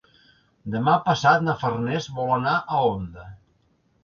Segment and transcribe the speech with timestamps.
[0.75, 3.29] Demà passat na Farners vol anar a Onda.